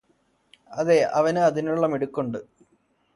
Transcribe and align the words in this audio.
അതെ 0.71 0.97
അവനു 1.11 1.41
അതിനുള്ള 1.41 1.85
മിടുക്കുണ്ട് 1.87 2.39